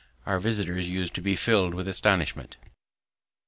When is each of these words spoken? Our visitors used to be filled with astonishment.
Our 0.25 0.39
visitors 0.39 0.89
used 0.89 1.13
to 1.13 1.21
be 1.21 1.35
filled 1.35 1.75
with 1.75 1.87
astonishment. 1.87 2.57